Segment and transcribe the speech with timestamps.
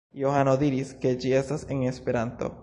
[0.19, 2.51] Johano diris, ke ĝi estas en Esperanto.